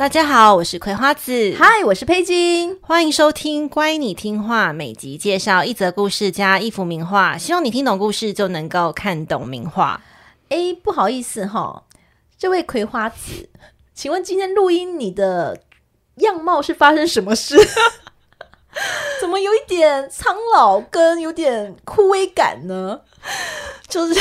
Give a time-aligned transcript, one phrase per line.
[0.00, 1.54] 大家好，我是葵花子。
[1.58, 2.78] 嗨，我是佩金。
[2.80, 10.00] 欢迎收听《乖，你听话》，每集介绍一则故事加一幅名画，希望你听懂故事就能够看懂名画。
[10.48, 11.84] 哎，不好意思哈，
[12.38, 13.50] 这位葵花子，
[13.92, 15.60] 请问今天录音你的
[16.14, 17.58] 样貌是发生什么事？
[19.20, 23.02] 怎么有一点苍老跟有点枯萎感呢？
[23.86, 24.18] 就是。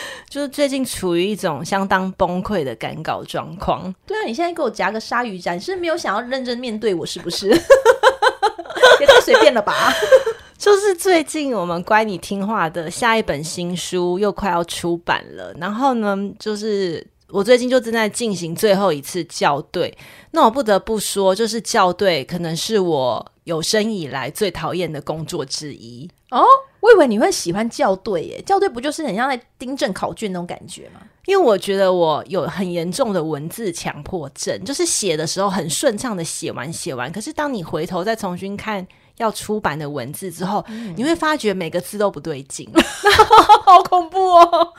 [0.28, 3.94] 就是最近处于一种相当崩溃的赶稿状况。
[4.06, 7.48] 对啊，你现在给我夹个鲨鱼夹，你是没有想要认真面对我，是不是？
[9.00, 9.92] 也太随便了吧！
[10.58, 19.96] 就是最近我们乖你听话的下一本新书又快要出版了，然后呢，就是我最近就正在进行最后一次校对。
[20.32, 26.44] 那我不得不说，就是校对可能是我有生以来最讨厌的工作之一哦。
[26.80, 31.00] 我以为你会喜欢校对耶，校对不就是很像在订正考卷那种感觉吗？
[31.26, 38.86] 因为我觉得我有很严重的文字强迫症，就是写的时候很顺畅的写完写完，可是当你回头再重新看
[39.18, 42.68] 要出版的文字之后，嗯、你会发觉每个字都不对劲，
[43.64, 44.72] 好恐怖哦！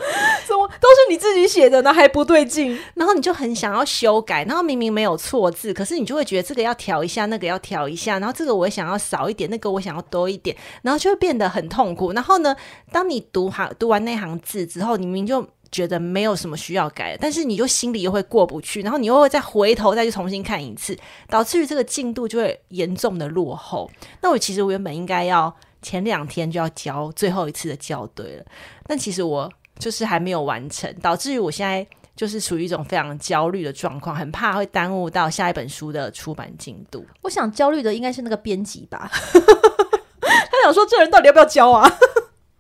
[0.48, 1.94] 怎么都是你自己写的呢？
[1.94, 2.78] 还不对劲？
[2.96, 12.12] 然后你就很想要修改，然后明明没有错字，可是你就会觉得这个要调一下，那个要调一下，然后这个我想要少一点，那个我想要多一点，然后就会变得很痛苦。
[12.14, 12.56] 然后呢，
[12.92, 15.48] 当你读行读完那行字之后，你明明就。
[15.72, 23.90] 觉得没有什么需要改，但是你就心里又会过不去，然后你又会再回头再去重新看一次，导致于这个进度就会严重的落后。
[24.22, 28.46] 那我其实我原本应该要前两天就要交最后一次的校对了，
[28.86, 37.06] 但其实我就是还没有完成，导致于我现在就是处于一种非常焦虑的状况，很怕会耽误到下一本书的出版进度。
[37.22, 39.10] 我想焦虑的应该是那个编辑吧，
[40.20, 41.90] 他想说这人到底要不要交啊？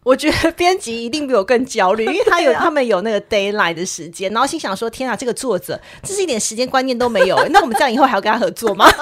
[0.03, 8.89] 我觉得编辑一定比我更焦虑， 因为他有他们有那个 deadline 的时间，然后心想说：“天啊，这个作者这是一点时间观念都没有， 那我们这样以后还要跟他合作吗？”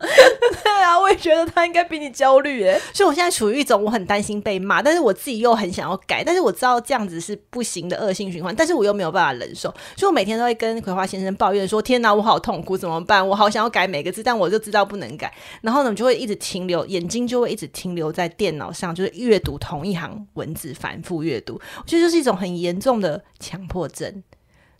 [0.00, 2.80] 对啊，我也觉得他应该比你焦虑诶。
[2.92, 13.26] 所以我现在处于一种我很担心被骂，但是我自己又很想要改，但是我知道这样子是不行的恶性循环，但是我又没有办法忍受，所以我每天都会跟葵花先生抱怨说：“天哪，我好痛苦，怎么办？
[13.26, 15.30] 我好想要改每个字，但我就知道不能改。”
[15.60, 24.22] 然后呢，就会一直停留，眼睛就会一直停留在电脑上，就是阅读同一行文字，反复阅读，我觉得就是一种很严重的强迫症。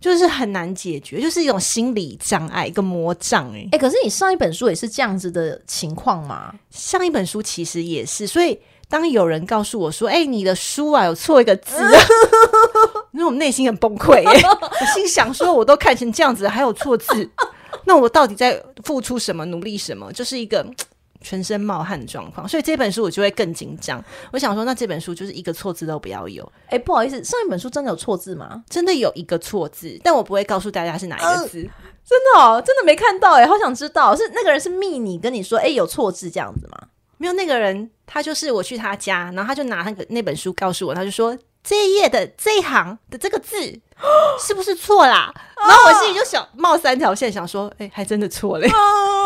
[0.01, 3.69] 就是很难解决，就是一种心理障碍，一个魔障、欸。
[3.71, 6.55] 哎、欸、可是你上一本书也是这样子的情况吗？
[6.71, 12.01] 上一本书其实也是，所以当有人告诉我说：“哎、欸，你的书啊有错一个字、啊。”
[13.13, 17.31] 因为我内心很崩溃、欸，我心想说：“我都看成这样子，还有错字，
[17.85, 20.67] 那我到底在付出什么，努力什么？”就是一个。
[21.21, 24.03] 全身冒汗的状况，所以这本书我就会更紧张。
[24.33, 26.45] 我想说，那这本书就是一个错字都不要有。
[26.67, 28.63] 哎、欸，不好意思，上一本书真的有错字吗？
[28.69, 31.63] 真的有一个错字，但我不会告诉大家是哪一个字。
[31.63, 31.71] 呃、
[32.05, 36.89] 真的哦，真的没看到哎，好想知道，是那个人是密你跟你说，哎、欸，有错字这样子吗？
[37.19, 43.81] 没有，那个人他就是我去他家，然后他就拿那个那本书告诉我，他就说这一页的这一行的这个字。
[44.41, 45.31] 是不是错啦？
[45.59, 48.73] 然后我心里就想冒三条线，想说，哎、欸，还真的错嘞，啊、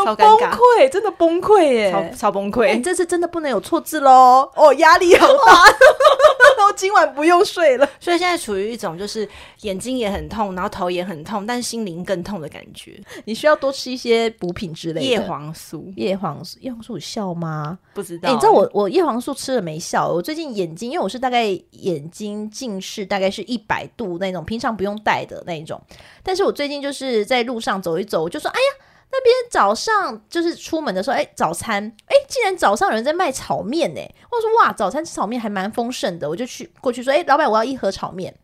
[0.05, 2.67] 超，崩溃，真的崩溃耶，超超崩溃。
[2.67, 5.65] 你、欸、这次真的不能有错字喽，哦，压力好大，
[6.59, 7.89] 都今晚不用睡了。
[8.01, 9.29] 所以现在处于一种就是
[9.61, 13.01] 眼睛也很痛，然后头也很痛，但是心灵更痛的感觉。
[13.27, 17.79] 你需要多吃一些补品之类的，叶黄素，叶黄素，叶黄素有效吗？
[17.93, 18.35] 不知道、欸。
[18.35, 20.09] 你知道我我叶黄素吃了没效？
[20.09, 25.35] 我最近眼睛，因为我是大概眼睛近视大概是一百度那种，平常不用戴的。
[25.47, 25.79] 那一种，
[26.23, 28.85] 但是我最近就是在路上走一走，我就说，哎呀，
[29.17, 34.01] 那边早上就是出门的时候，哎，早餐，哎，竟然早上有人在卖炒面呢！
[34.29, 38.35] 我说，哇，早餐吃炒面还蛮丰盛的，我就去过去说，哎，老板，我要一盒炒面。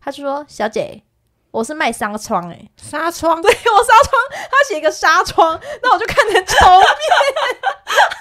[0.00, 1.02] 他就说，小姐，
[1.50, 6.86] 我是卖纱窗，哎，纱窗，对，我纱窗，他写一个纱窗，那我就看成炒面，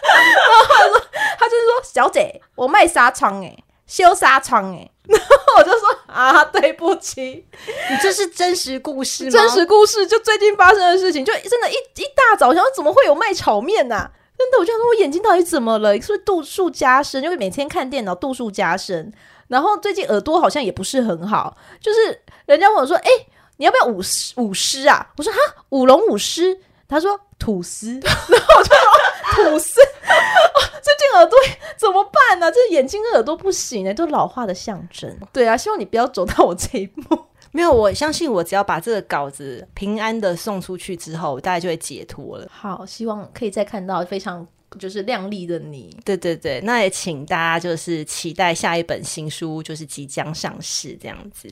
[0.03, 1.00] 然后他说，
[1.39, 3.56] 他就是说，小姐，我卖纱窗，哎，
[3.87, 4.89] 修纱窗，哎。
[5.07, 7.45] 然后我就说啊，对不起，
[7.91, 9.29] 你这是真实故事吗？
[9.29, 14.11] 真实故事，就最近发生的事情，就真的一，一一大早，想说怎么会有卖炒面呐、啊？
[14.35, 15.93] 真的，我就想说，我眼睛到底怎么了？
[16.01, 17.21] 是不是度数加深？
[17.21, 19.13] 因为每天看电脑，度数加深。
[19.47, 23.09] 然后最近耳朵好像也不是很好，就是人家问我说，哎，
[23.57, 25.09] 你要不要舞狮舞狮啊？
[25.17, 25.39] 我说哈，
[25.69, 26.61] 舞龙舞狮。
[26.87, 28.84] 他说吐司，然后我就说
[29.35, 29.79] 吐司。
[30.81, 31.37] 最近耳朵
[31.77, 32.51] 怎么办呢、啊？
[32.51, 35.15] 这眼睛跟耳朵不行哎，都老化的象征。
[35.33, 37.25] 对啊，希望你不要走到我这一步。
[37.51, 42.47] 没有，我相信我只要把这个稿子平安的送出去之后，大家就会解脱了。
[42.51, 44.45] 好，希望可以再看到非常
[44.77, 45.97] 就是靓丽的你。
[46.03, 51.49] 对对对，那也请大家就是期待下一本新书，就是即将上市这样子。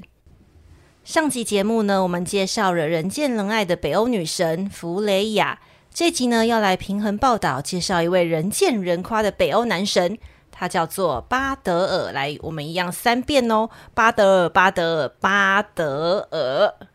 [1.03, 5.59] 上集节目呢，我们介绍了人见人爱的北欧女神弗雷雅。
[5.93, 10.17] 这集呢，要来平衡报道，介绍一位人见人夸的北欧男神，
[10.51, 12.11] 他叫做巴德尔。
[12.11, 16.87] 来，我们一样三遍哦，巴德尔，巴德尔，巴德尔。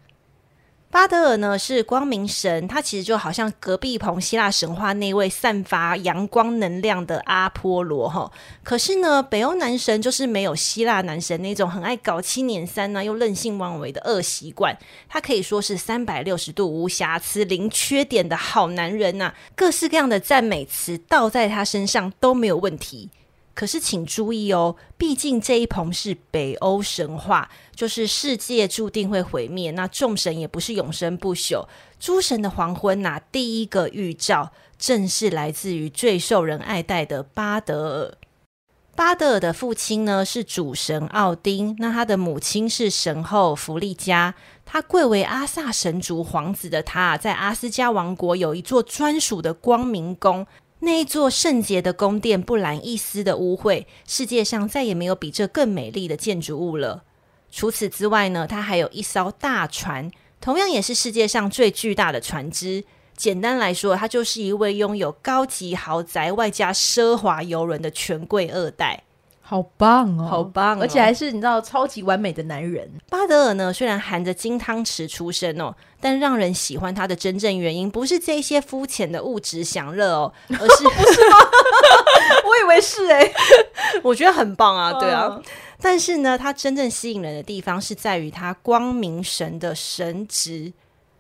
[0.91, 8.33] 巴德尔呢是光明神，他其实就好像隔壁棚希腊神话那位散发阳光能量的阿波罗哈。
[8.65, 14.77] 可是呢，北欧男神就是没有希腊男神那种很爱搞七捻三呢，又任性妄为的恶习惯。
[15.11, 23.11] 他可以说是三百六十度无瑕疵、零缺点的好男人呐、各式各样的赞美词倒在他身上都没有问题。
[23.59, 31.67] 可是，请注意哦，毕竟这一棚是北欧神话，就是世界注定会毁灭，那众神也不是永生不朽。
[31.99, 38.19] 诸神的黄昏呐、第一个预兆正是来自于最受人爱戴的巴德尔。
[38.95, 44.37] 巴德尔的父亲呢是主神奥丁，那他的母亲是神后弗利嘉。
[44.65, 50.47] 他贵为阿萨神族皇子的他，在阿斯加王国有一座专属的光明宫。
[50.81, 57.03] 那一座圣洁的宫殿不染一丝的污秽，世界上再也没有比这更美丽的建筑物了。
[57.51, 60.11] 除此之外呢，它还有一艘大船，
[60.41, 62.85] 同样也是世界上最巨大的船只。
[63.17, 69.03] 简单来说，它就是一位拥有高级豪宅外加奢华游轮的权贵二代。
[69.51, 70.83] 好棒哦，好棒哦！
[70.83, 72.87] 而且还是你知道超级完美的男人。
[73.09, 81.37] 巴德尔呢，虽然含着金汤匙出生哦，但让人喜欢他的真正原因不是这些肤浅的物质享乐哦，而是 不是吗？
[82.45, 83.35] 我以为是哎、欸，
[84.03, 85.31] 我觉得很棒啊，对啊。
[85.31, 85.43] 嗯、
[85.81, 90.71] 但是呢，他真正吸引人的地方是在于他光明神的神职。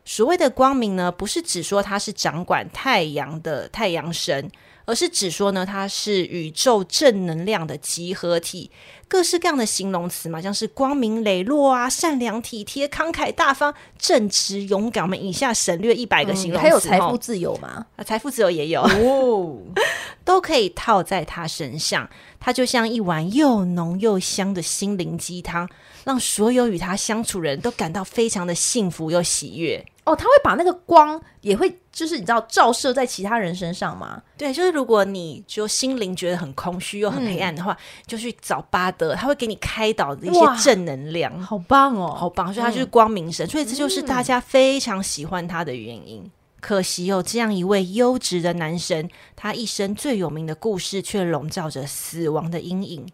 [0.04, 4.50] 所谓的光明呢，不是只说他是掌管太阳的太阳神。
[4.88, 8.70] 而是指说呢，它是宇宙正能量的集合体，
[9.06, 15.04] 各式各样的形容词嘛，像是光明磊落啊、善良体贴、慷慨大方、正直勇敢。
[15.04, 17.84] 我们以下省略一百个形容词，嗯、还有财富自由吗？
[17.96, 19.58] 啊，财富自由也有哦，
[20.24, 22.08] 都可以套在他身上。
[22.40, 25.68] 它就像一碗又浓又香的心灵鸡汤，
[26.08, 29.84] 让所有与他相处的人都感到非常的幸福又喜悦。
[30.04, 34.22] 哦，他会把那个光也会，就是你知道照射在其他人身上吗？
[34.38, 37.76] 对，就是如果你就心灵觉得很空虚又很黑暗的话，嗯、
[38.06, 42.46] 就去找巴德，他会给你开导的一些正能量，好棒哦，好棒！
[42.54, 46.22] 所以他就是光明神，嗯、所以这就是大家非常喜欢他的原因。
[46.24, 53.06] 嗯、可惜有这样一位优质的男神，他一生最有名的故事却笼罩着死亡的阴影。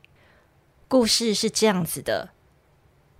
[0.87, 2.29] 故事是这样子的：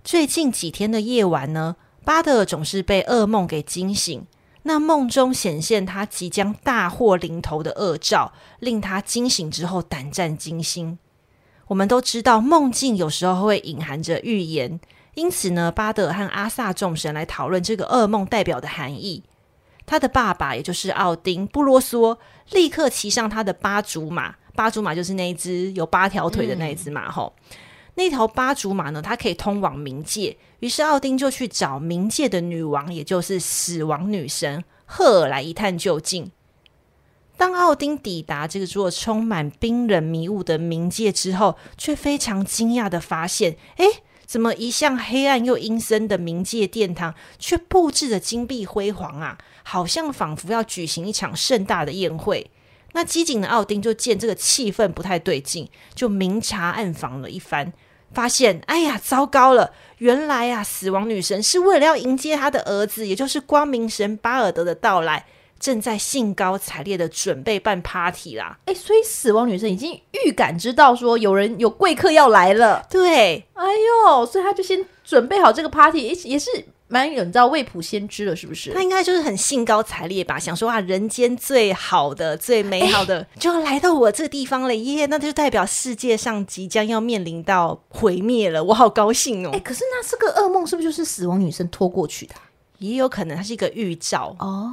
[0.05, 4.23] 最近几天的夜晚呢，巴德尔总是被噩梦给惊醒，
[4.61, 10.99] 那梦中显现他即将大祸临头的恶兆，令他惊醒之后胆战惊心。
[11.69, 14.79] 我们都知道，梦境有时候会隐含着预言，
[15.15, 19.23] 因此呢，巴德尔和阿萨众神来讨论这个噩梦代表的含义。
[19.87, 22.19] 他的爸爸，也就是奥丁，不啰嗦，
[22.51, 24.35] 立刻骑上他的八足马。
[24.53, 27.33] 八足马就是那一只有八条腿的那一只马，吼、
[27.95, 30.37] 那条八足马呢，它可以通往冥界。
[30.59, 36.31] 于是奥丁就去找冥界的女王，也就是死亡女神赫尔来一探究竟。
[37.37, 43.85] 当奥丁抵达这座充满冰冷迷雾的冥界之后，却非常惊讶地发现：哎，
[44.25, 49.37] 怎么一向黑暗又阴森的冥界殿堂，却布置得金碧辉煌啊？
[49.63, 52.49] 好像仿佛要举行一场盛大的宴会。
[52.93, 57.73] 那机警的奥丁就见这个气氛不太对劲，就明察暗访了一番。
[58.13, 59.71] 发现，哎呀，糟糕了！
[59.99, 65.25] 原来啊，死亡女神是为了要迎接她的儿子，也就是光明神巴尔德的到来，
[65.59, 68.57] 正在兴高采烈的准备办 party 啦。
[68.65, 72.85] 哎，所以死亡女神已经预感知到说有人有贵客要来了。
[72.89, 73.65] 对，哎
[74.07, 76.49] 呦，所以她就先准备好这个 party，也也是。
[76.87, 78.71] 蛮有，你知道未卜先知了，是不是？
[78.71, 85.07] 他应该就是很兴高采烈吧，想说啊，人间最好的、最美好的，就要来到我这个地方了耶！
[85.07, 89.49] 那就代表世界上即将要面临到毁灭了，我好高兴哦！
[89.51, 92.35] 哎，可是那这个噩梦是不是就是死亡女生拖过去的？
[92.77, 94.71] 也有可能，它是一个预兆哦。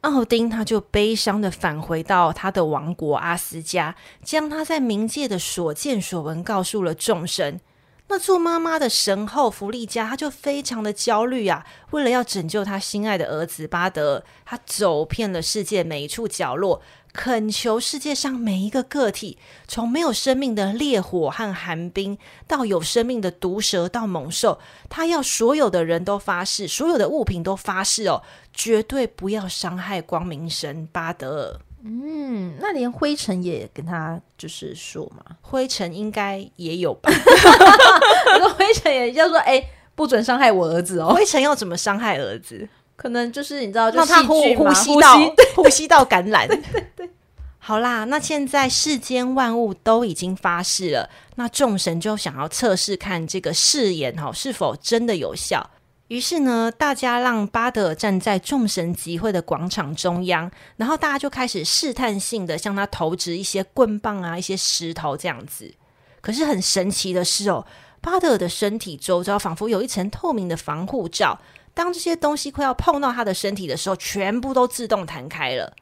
[0.00, 7.60] 奥丁他就悲伤的返回到他的王国阿斯加，将他在冥界的所见所闻告诉了众神。
[8.08, 11.64] 那做妈妈的神后弗利加，她就非常的焦虑啊！
[11.92, 16.82] 为了要拯救她心爱的儿子巴德，她走遍了世界每一处角落，
[17.14, 24.58] 恳求世界上每一个个体，从没有生命的烈火和寒冰，到有生命的毒蛇到猛兽，
[24.90, 31.60] 她要所有的人都发誓，所有的物品都发誓哦，绝对不要伤害光明神巴德。
[31.84, 37.10] 嗯，那连灰尘也跟他就是说嘛， 灰尘应该也有吧？
[38.38, 41.12] 那灰尘也叫做哎、欸，不准伤害我儿子哦。
[41.14, 42.68] 灰尘要怎么伤害儿子？
[42.94, 45.18] 可能就是你知道，就让他呼呼吸道
[45.56, 46.46] 呼吸道感染。
[46.46, 47.10] 对对对。
[47.58, 55.68] 好啦，那现在世间万物都已经发誓了，那众神就想要测试看这个誓言哈是否真的有效。
[56.12, 65.72] 于是呢，大家让巴德尔站在众神集会的广场中央，然后大家就开始试探性的向他投掷一些棍棒啊、一些石头这样子。
[66.20, 67.64] 可是很神奇的是哦，
[68.02, 71.40] 巴德尔的身体周遭仿佛有一层透明的防护罩，
[71.72, 75.74] 当这些东西快要碰到他的身体的时候，全部都自动弹开了。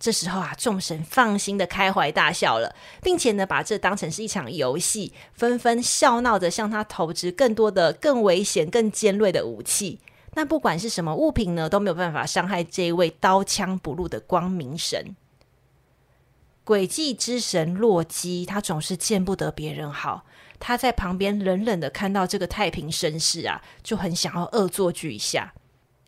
[0.00, 10.00] 这时候啊，众神放心的开怀大笑了，并且呢，把这当成是一场游戏，纷纷笑闹着向他投掷更多的、更危险、更尖锐的武器。
[10.34, 15.14] 那不管是什么物品呢，都没有办法伤害这一位刀枪不入的光明神。
[16.64, 20.24] 诡计之神洛基，他总是见不得别人好。
[20.58, 25.52] 他在旁边冷冷的看到这个太平绅士啊，就很想要恶作剧一下。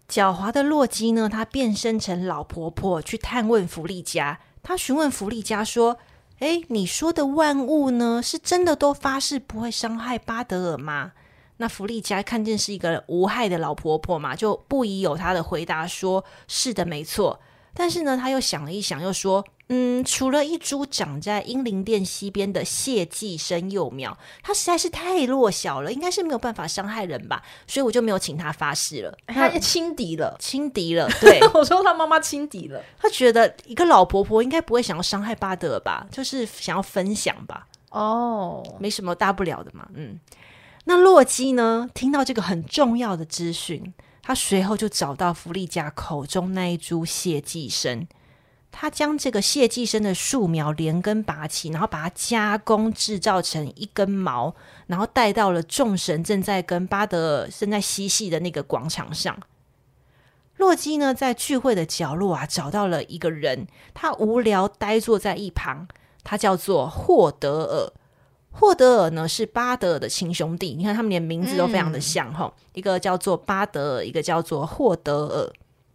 [0.09, 4.41] 狡猾的洛基呢，他变身成老婆婆去探问弗利嘉。
[4.63, 5.99] 他询问弗利嘉说
[6.41, 11.13] ：“哎，你说的万物呢，是真的都发誓不会伤害巴德尔吗？”
[11.59, 17.41] 那弗利嘉看见是一个无害的老婆婆嘛，就不疑有他的回答说：“是的，没错。”
[17.75, 19.45] 但是呢，他又想了一想，又说。
[19.75, 29.17] 嗯，除了一株长在英灵殿西边的谢寄生幼苗，它实在是太弱小了，应该是没有办法伤害人吧，所以我就没有请他发誓了。
[29.29, 31.09] 他轻敌了，轻敌了。
[31.23, 37.67] 对，我说他妈妈轻敌了，他觉得一个老婆婆应该不会想要伤害巴德吧，就是想要分享吧。
[37.93, 39.89] 哦，没什么大不了的嘛。
[39.95, 40.21] 嗯，
[40.85, 41.89] 那洛基呢？
[41.95, 48.07] 听到这个很重要的资讯，他随后就找到弗利嘉口中那一株谢寄生。
[48.73, 54.55] 他将这个谢寄生的树苗连根拔起，然后把它加工制造成一根毛，
[54.87, 59.39] 然后带到了众神正在跟巴德尔正在嬉戏的那个广场上。
[60.57, 65.87] 洛基呢，在聚会的角落啊，找到了一个人，他无聊呆坐在一旁，
[66.25, 67.93] 他叫做霍德尔。
[68.55, 75.53] 霍德尔呢，是巴德尔的亲兄弟，你看他们连名字都非常的像哈，一个叫做巴德尔，一个叫做霍德尔。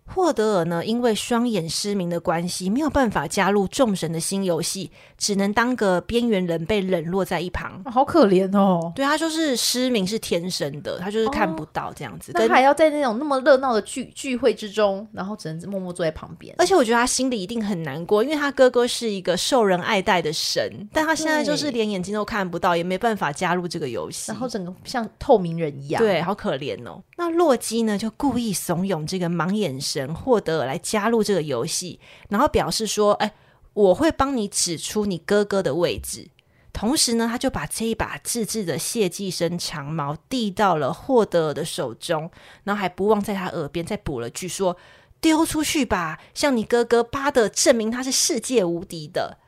[0.10, 7.84] 霍德尔呢，因为双眼失明的关系，没有办法加入众神的新游戏，只能当个边缘人，被冷落在一旁。
[7.86, 8.92] 好可怜哦！
[8.96, 12.32] 对，他就是失明是天生的，他就是看不到这样子。
[12.32, 16.56] 他、哦、还要在那种那么热闹的聚聚会之中，然后只能默默坐在旁边。
[16.58, 26.02] 而且我觉得他心里一定很难过，因为他哥哥是一个受人爱戴的神，但他现在就是连眼睛都看不到，也没办法加入这个游戏，然后整个像透明人一样。
[26.02, 27.04] 对，好可怜哦。
[27.18, 30.14] 那洛基呢，就故意怂恿这个盲眼神。
[30.14, 33.34] 霍德尔来加入这个游戏，然后表示说：“哎，
[33.74, 36.30] 我会帮你指出你哥哥的位置。”
[36.72, 42.30] 同时呢，他就把这一把自制的谢寄生长矛递到了霍德尔的手中，
[42.66, 44.78] 然后还不忘在他耳边再补了句说
[45.20, 49.40] ：“丢出去吧，向你哥哥巴德证明他是世界无敌的。”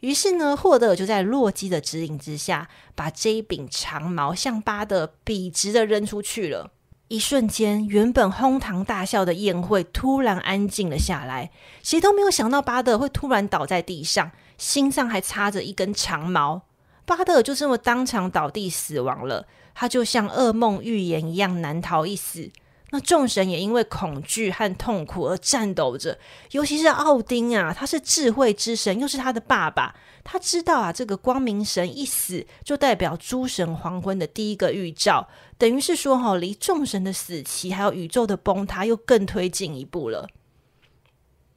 [0.00, 6.72] 于是呢，霍德尔就在洛基的指引之下，把这一柄长矛向巴德笔直的扔出去了。
[7.10, 11.50] 一瞬间，原本哄堂大笑的宴会突然安静了下来。
[11.82, 16.62] 谁都没有想到巴德会突然倒在地上，心上还插着一根长矛。
[17.04, 19.48] 巴德就这么当场倒地死亡了。
[19.74, 22.48] 他就像噩梦预言一样难逃一死。
[22.92, 26.18] 那众神也因为恐惧和痛苦而颤抖着，
[26.50, 29.94] 尤其是奥丁啊，他是智慧之神，又是他的爸爸。
[30.22, 40.28] 他知道啊，这个光明神一死，就代表诸神黄昏的第一个预兆，等于是说，哈，离众神的死期还有宇宙的崩塌又更推进一步了。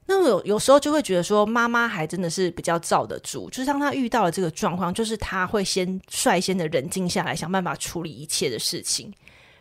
[0.06, 9.14] 那有有时候就会觉得说，妈妈还真的是比较罩得住，就是当他遇到了这个状况，就是他会先率先的冷静下来，想办法处理一切的事情。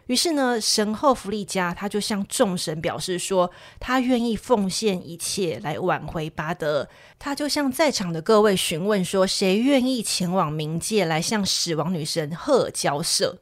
[0.07, 6.89] 于是呢，神后弗利加他就向众神表示说，他愿意奉献一切来挽回巴德。
[7.19, 13.39] 他就向在场的各位询问说，谁愿意前往冥界来向死亡女神赫尔交涉？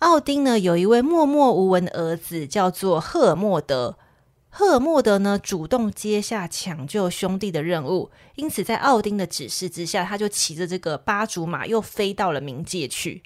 [0.00, 3.96] 奥丁呢，有一位默默无闻的儿子，叫做赫尔墨德。
[4.50, 13.22] 赫尔墨德呢，主动接下抢救兄弟的任务，因此在奥丁的指示之下，他就骑着这个八足马又飞到了冥界去。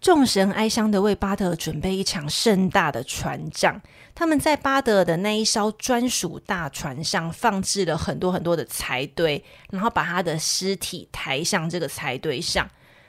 [0.00, 3.80] 众神哀伤的为巴德尔准备一场盛大的船葬。
[4.14, 12.68] 他们在巴德尔的那一艘专属大船上放置了很多很多的柴堆，然后把他的尸体抬上这个柴堆上。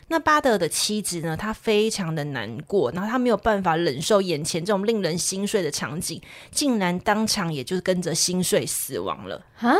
[0.09, 1.35] 那巴德尔的妻子呢？
[1.35, 9.75] 她非常的难过，然后她没有办法忍受眼前这种令人心碎的场景，竟然当场也就跟着心碎死亡了啊！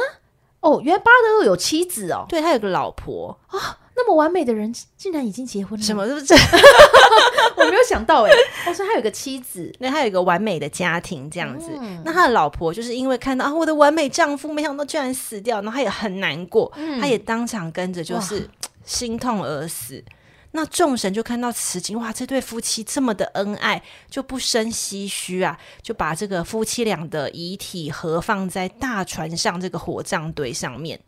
[0.60, 6.34] 哦，原来巴德尔有妻子哦，对，他有个老婆啊、哦，那么完美的人竟然已经结婚了，什么是不是？
[7.58, 8.32] 我没有想到哎，
[8.64, 11.72] 他说他有个妻子，那他有一个完美的家庭这样子。
[11.82, 18.48] 嗯、那他的老婆就是因为看到啊，我的完美丈夫没想到居然死掉，然后他也很难过，嗯、他也当场跟着就是
[18.86, 20.04] 心痛而死。
[20.52, 31.00] 那众神就看到此景，哇，这对夫妻这么的恩爱，就不生唏嘘啊，就把这个夫妻俩的遗体合放在大船上这个火葬堆上面。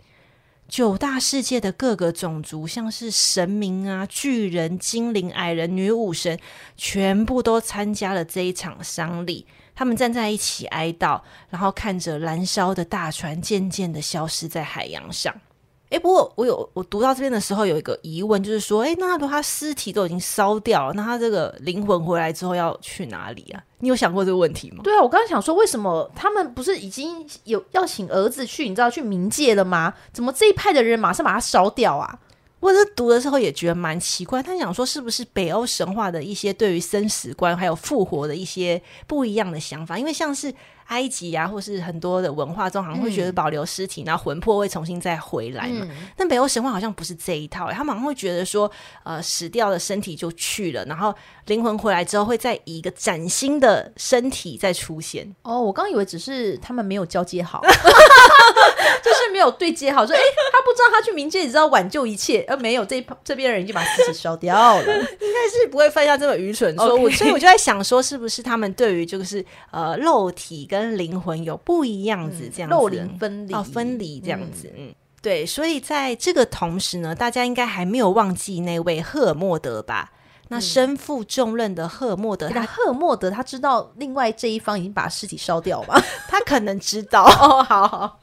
[0.69, 6.39] 九大世界的各个种族，像是神明啊、巨人、精灵、矮人、女武神，
[6.77, 9.47] 全部都参加了这一场丧礼。
[9.73, 15.35] 他们站在一起哀悼，然后看着燃烧的大船渐渐的消失在海洋上。
[15.89, 23.63] 哎，不过我有我读到这边的时候有一个疑问，就是说，哎，那如果他尸体都已经烧掉了，那他这个灵魂回来之后要去哪里啊？
[23.79, 24.81] 你有想过这个问题吗？
[24.83, 29.91] 对啊，我刚刚想说，为什么他们不是已经有要请儿子去，你知道去冥界了吗？
[30.13, 32.19] 怎么这一派的人马上把它烧掉啊？
[32.59, 39.97] 我这读的时候也觉得蛮奇怪，他想说是不是北欧神话的一些对于生死观还有复活的一些不一样的想法？
[39.97, 40.53] 因为像是。
[40.89, 45.87] 埃及啊，或是很多的文化中，好像会觉得保留尸体，嗯、然后魂魄会重新再回来嘛。
[45.89, 48.69] 嗯、但北欧神话好像不是这一套，他们好像会觉得说，
[49.03, 51.13] 呃，死掉的身体就去了，然后
[51.45, 55.33] 灵魂回来之后，会再以一个崭新的身体再出现。
[55.43, 57.61] 哦，我刚以为只是他们没有交接好，
[59.03, 60.19] 就是没有对接好，说，哎，
[60.51, 67.09] 他不知道他去冥界，只知道挽救一切，而没有这这边的人已经把尸体烧掉了， 应该是不会犯下这么愚蠢错误。
[67.11, 80.11] 所以我就在想说，是不是他们对于就是呃肉体跟跟灵魂有不一样子，这样子，肉灵分离哦，分离这样子，嗯，对，所以在这个同时呢，大家应该还没有忘记那位赫尔墨德吧？
[80.51, 86.01] 那身负重任的赫尔墨德，那赫尔墨德他知道另外这一方已经把尸体烧掉吗？
[86.27, 88.19] 他可能知道 哦，好好。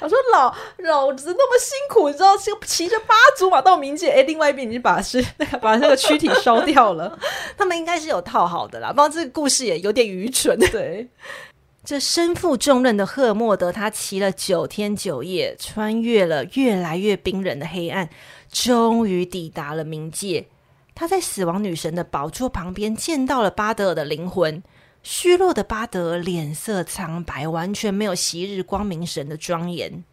[0.00, 7.18] 我说老老子那么辛苦，你知道，就骑着八足马到冥界，哎，另外一边已经把尸那个把那个躯体烧掉了。
[7.58, 10.58] 他们应该是有套好的啦，不然这个故事也有点愚蠢。
[10.58, 11.06] 对，
[11.84, 18.08] 这身负重任的赫尔墨德，他骑了九天九夜，穿越了越来越冰冷的黑暗，
[18.50, 20.46] 终于抵达了冥界。
[20.94, 24.62] 他在死亡女神的宝座旁边见到了巴德尔的灵魂。
[25.02, 30.04] 虚弱的巴德脸色苍白，完全没有昔日光明神的庄严。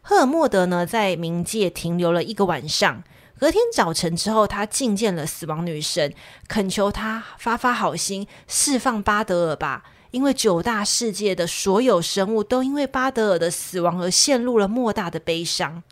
[0.00, 3.02] 赫尔墨德呢，在冥界停留了一个晚上。
[3.38, 6.14] 隔天早晨之后，他觐见了死亡女神，
[6.46, 9.84] 恳求她发发好心，释放巴德尔吧。
[10.12, 15.82] 因为九大世界的所有生物都因为巴德尔的死亡而陷入了莫大的悲伤。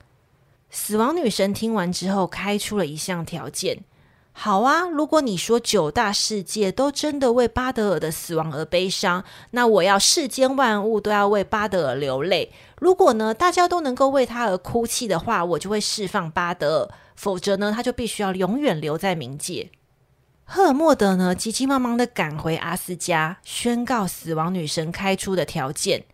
[0.71, 3.83] 死亡女神听完之后，开出了一项条件。
[4.33, 12.51] 好啊，如果你说九大世界都真的为巴德尔的死亡而悲伤，那我要世间万物都要为巴德尔流泪。
[12.79, 19.71] 如果呢，大家都能够为他而哭泣的话，我就会释放巴德尔；否则呢，他就必须要永远留在冥界。
[20.45, 26.05] 赫尔墨德呢，急急忙忙的赶回阿斯加，宣告死亡女神开出的条件。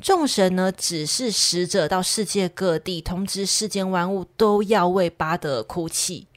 [0.00, 6.28] 众神呢，只是使者到世界各地通知世间万物都要为巴德尔哭泣。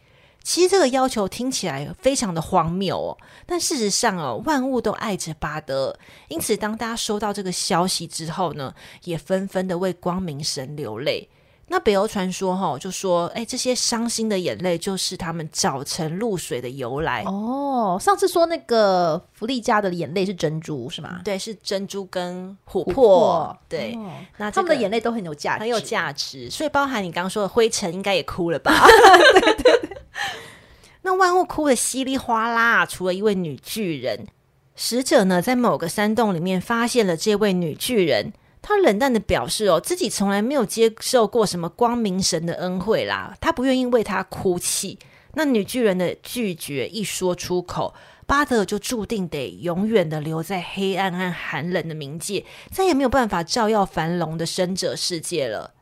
[0.46, 8.72] 其实这个要求听起来非常的荒谬哦，但事实上哦，万物都爱着巴德尔，因此当大家收到这个消息之后呢，
[9.06, 11.28] 也纷纷的为光明神流泪。
[11.68, 17.98] 那北欧传说哈、哦，就说，哎，这些伤心的眼泪就是他们早晨露水的由来哦。
[18.00, 21.22] 上次说那个弗利嘉的眼泪是珍珠是吗？
[21.26, 22.86] 对，是珍珠跟琥珀。
[22.86, 26.48] 琥珀对，哦、那他们的眼泪都很有价值，很有价值。
[26.52, 28.86] 所以包含你刚刚说的灰尘，应该也哭了吧？
[29.34, 29.95] 对 对 对。
[31.04, 34.28] 那万物哭得稀里哗啦，除了一位女巨人，
[34.76, 38.34] 使者呢，在某个山洞里面发现了这位女巨人。
[38.62, 44.98] 她冷淡的表示：“哦，自己从来没有接受过什么光明神的恩惠啦，她不愿意为她哭泣。”
[45.38, 47.94] 那女巨人的拒绝一说出口，
[48.26, 55.76] 巴德就注定得永远的留在黑暗和寒冷的冥界，再也没有办法照耀繁荣的生者世界了。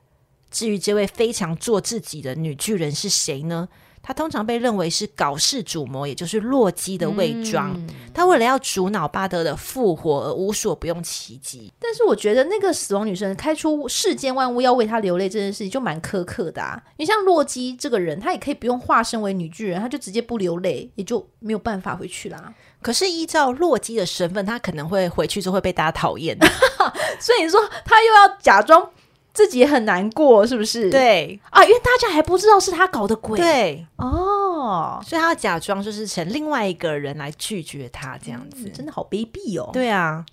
[0.51, 3.69] 至于这位非常做自己的女巨人是谁呢？
[4.03, 7.71] 他通常被认为是搞事主魔，也就是洛基的伪装。
[7.73, 11.71] 嗯、他为了要阻挠巴德的复活而无所不用其极。
[11.79, 16.83] 但是我觉得那个死亡女神开出世间万物要为他流泪这件事情就蛮苛刻的啊。
[16.97, 22.53] 你像洛基这个人，他也可以不用化身为女巨人，他就直接不流泪，也就没有办法回去啦。
[22.81, 26.37] 可是依照洛基的身份，他可能会回去之后会被大家讨厌，
[27.17, 28.89] 所以你说他又要假装。
[29.33, 30.89] 自己也很难过，是不是？
[30.91, 33.39] 对啊，因为大家还不知道是他搞的鬼。
[33.39, 39.71] 对哦，所以他要假装就是成另外一个人来拒绝他，这样子、嗯、真的好卑鄙哦。
[39.73, 40.23] 对啊，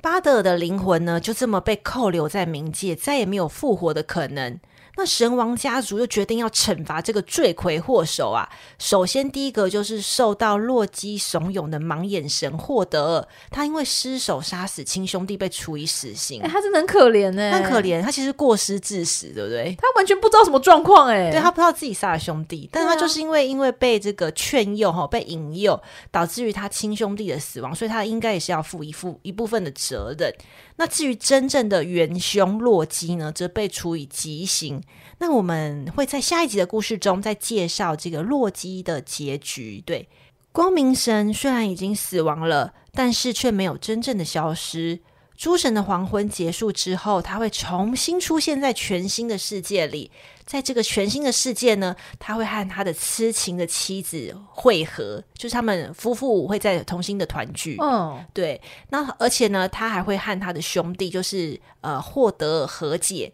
[0.00, 4.58] 巴德尔的灵魂呢，就这么被扣留在冥界，再也没有复活的可能。
[4.96, 8.48] 那神王家族就决定要惩罚这个罪魁祸首啊！
[8.78, 16.40] 首先，第一个就是受到洛基怂恿的盲眼神霍德尔，他因为失手杀死亲兄弟被处以死刑。
[16.40, 18.00] 哎、欸，他真的很可怜呢，很可怜。
[18.00, 19.76] 他其实过失致死，对不对？
[19.78, 25.78] 他完全不知道什么状况，哎，对，他不知道自己杀了兄弟，但他就是因为因为被这个劝诱哈，被引诱，
[26.10, 30.32] 导致于他亲兄弟的死亡，所以他应该也是要负一负一部分的责任。
[30.78, 34.82] 那至于真正的元凶洛基呢，则被处以极刑。
[35.18, 39.82] 那我们会在下一集的故事中再介绍这个洛基的结局。
[39.86, 40.08] 对，
[40.52, 45.00] 光明神虽然已经死亡了，但是却没有真正的消失。
[45.36, 50.10] 诸神的黄昏结束之后，他会重新出现在全新的世界里。
[50.46, 57.76] 在这个全新的世界呢，他会和他的痴情的妻子会合，就是他们夫妇会再重新的团聚。
[57.82, 58.58] 嗯，对。
[58.88, 63.30] 那而且呢，他还会和他的兄弟，就是呃获得和解，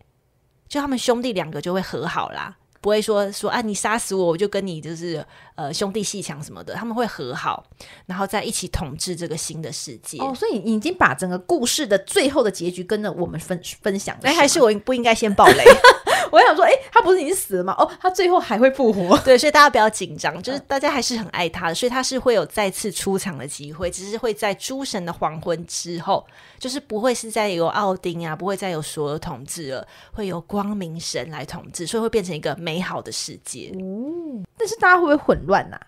[0.72, 2.56] 就他们兄弟两个就会和好啦。
[2.80, 5.22] 不会说说啊，你杀死我，我就跟你就是
[5.54, 7.62] 呃兄弟戏强什么的，他们会和好，
[8.06, 10.16] 然后再一起统治这个新的世界。
[10.16, 14.22] 哦，所以你已经把整个故事的最后的结局跟着我们分分享了。
[14.24, 15.62] 哎，还是我不应该先爆雷？
[16.32, 17.74] 我想说，哎，他不是已经死了吗？
[17.78, 19.16] 哦，他最后还会复活。
[19.22, 26.26] 对，所以大家不要紧张，就是大家还是很爱他的，所以他是会有再次出场的机会，只是会在诸神的黄昏之后，
[26.58, 33.70] 就是不会是在有奥丁啊，不会再有所有统治了，会有光明神来统治，所以会变成一个美好的世界。
[33.74, 35.86] 嗯，但是大家会不会混乱呐、啊？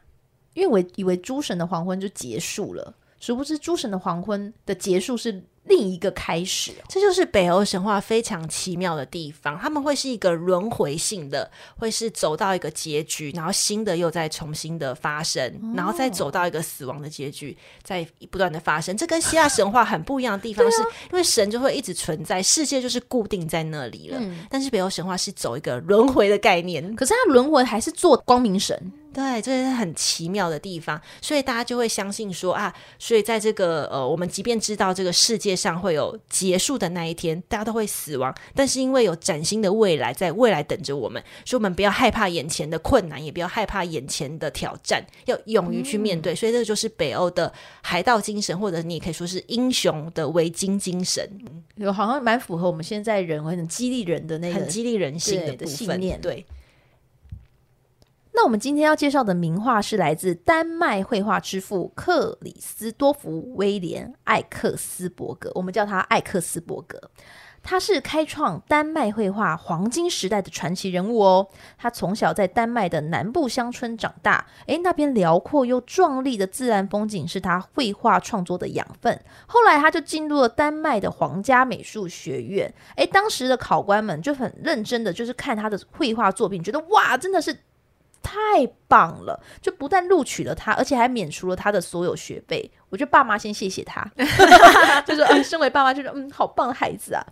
[0.53, 2.95] 因为我以为诸神的黄昏就结束了，
[3.27, 5.43] 殊不知诸神的黄昏的结束是。
[5.67, 9.59] 另一个开始，这就是北欧神话非常奇妙的地方。
[9.59, 18.95] 他们会是一个轮回性的，会是走到一个结局，然后新的又再重新的发生，哦、然后再走到一个死亡的结局，再不断的发生。
[18.95, 24.19] 这跟希腊神话很不一样的地方是，是因为神就会一直存在，世界就是固定在那里了。
[24.21, 28.93] 嗯、但是北欧神话是走一个轮回的概念，可是它轮回还是做光明神。
[29.15, 46.33] 对，这是很奇妙的地方，所以大家就会相信说啊，所以在这个呃，我们即便知道这个世界上会有结束的那一天，大家都会死亡，但是因为有崭新的未来在未来等着我们，所以我们不要害怕眼前的困难，也不要害怕眼前的挑战，要勇于去面对。
[46.33, 51.25] 嗯、所以这就是北欧的海盗精神，或者你也可以说是英雄的维京精神，
[51.77, 56.45] 有好像蛮符合我们现在人很激励人的那个很激励人性的部分，信念，对。
[58.37, 67.01] 那我们今天要介绍的名画是来自丹麦绘画之父克里斯多福威廉艾克斯伯格，我们叫他艾克斯伯格。
[67.63, 71.49] 他是开创丹麦绘画黄金时代的传奇人物哦。
[71.79, 79.19] 他从小在丹麦的南部乡村长大，诶，那边辽阔又壮丽的自然风景是他绘画创作的养分。
[79.47, 87.57] 后来他就进入了丹麦的皇家美术学院，诶，当时的考官们就很认真的就是看他的绘画作品，觉得哇，真的是。
[88.25, 89.39] 太棒了！
[89.61, 92.69] 就不但录取了他，而且还免除了他的所有学费。
[92.89, 94.03] 我觉得爸妈先谢谢他，
[95.07, 97.23] 就说嗯，身为爸妈就说嗯，好棒的孩子啊。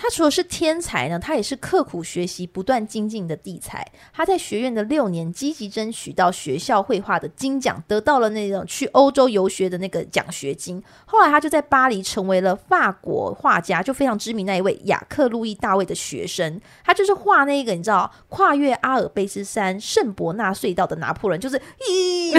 [0.00, 3.84] 他除了是天才呢，他也是刻苦学习、不断精进的地才。
[4.12, 10.80] 他在学院的六年，积极争取到学校绘画的金奖，得到了那种去欧洲游学的那个奖学金。
[11.04, 16.60] 后来他就在巴黎成为了法国画家，就非常知名那一位雅克·路易·大卫的学生。
[16.84, 22.30] 他就是画那个你知道跨越阿尔卑斯山圣伯纳隧道的拿破仑，就是咦，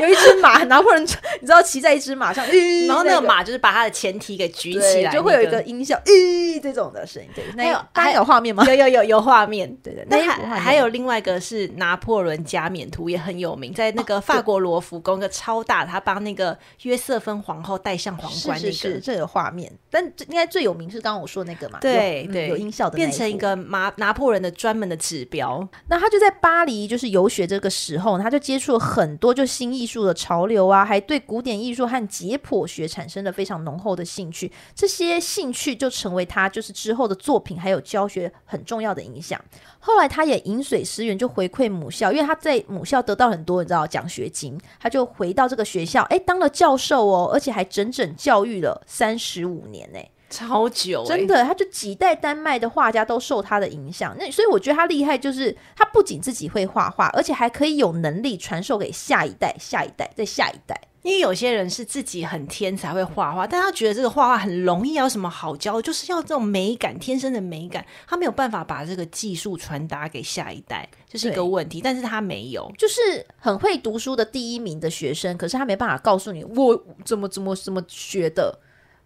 [0.00, 1.06] 有一只马，拿破仑你
[1.40, 2.46] 知道骑在一只马上，
[2.86, 6.67] 然后那个马就是把他的前蹄给举起来，就会有一个音效，咦。
[6.72, 8.64] 这种的声音，对，那有还有画面吗？
[8.64, 10.04] 有有有有画面，对对。
[10.08, 19.72] 那还还有另外一个是拿破仑加冕图，也很有名，在那个法国罗浮宫，一个超大，他帮那个约瑟芬皇后戴上皇冠，是是这个画面。
[19.90, 25.66] 但应该最有名是刚刚我说那个嘛，对对，有音效的，变成一个拿拿破仑的专门的指标。
[25.88, 34.50] 那他就在巴黎就是游学这个时候，他就接触了很多就新艺术的潮流啊，还对古典艺术和解剖学产生了非常浓厚的兴趣。
[34.74, 36.48] 这些兴趣就成为他。
[36.48, 39.40] 就是之后的作品还有教学很重要的影响。
[39.78, 49.98] 后来他也饮水思源，就回馈母校，因为他在母校得到很多你知道奖学金，他就回到这个学校，哎，当了教授哦，而且还整整教育了三十五年呢。
[50.30, 54.14] 超久、欸，真的，他就几代丹麦的画家都受他的影响。
[54.18, 60.78] 那所以我觉得他厉害，就是他不仅自己会画画，而且还可以有能力传授给下一代、下一代、再下一代。
[61.02, 71.80] 因为有些人是自己很天才会画画，但他觉得这个画画很容易，要有什么好教，就是要这种美感，天生的美感，他没有办法把这个技术传达给下一代，这、就是一个问题。
[71.80, 78.58] 但是他没有，就是很会读书的第一名的学生，可是他没办法告诉你我怎么怎么怎么学的。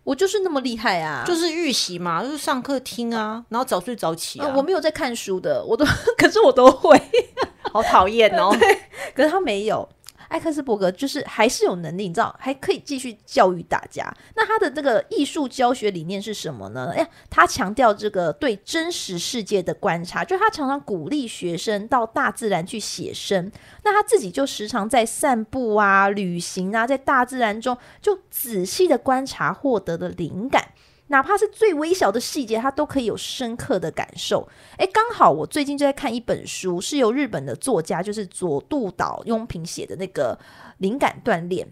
[0.04, 1.22] 我就是那么厉害啊！
[1.24, 4.48] 就是预习嘛，就是上课听啊，然后早睡早起啊。
[4.48, 5.84] 呃、我没有在看书的，我都，
[6.18, 7.00] 可是我都会，
[7.72, 8.50] 好讨厌哦。
[9.14, 9.88] 可是他没有。
[10.32, 14.10] 艾克斯伯格就是还是有能力，你知道，还可以继续教育大家。
[14.34, 16.90] 那他的这个艺术教学理念是什么呢？
[16.96, 23.52] 哎呀，他强调这个对真实世界的观察，就他常常鼓励学生到大自然去写生。
[23.84, 30.68] 那他自己就时常在散步啊、旅行啊，在大自然中就仔细的观察，获得的灵感。
[31.12, 34.48] 哪怕是最微小的细节，他都可以有深刻的感受。
[34.78, 40.34] 诶，刚好我最近就在看一本书，是由日本的作家，就是佐渡岛庸平写的那个
[40.78, 41.66] 《灵感锻炼》。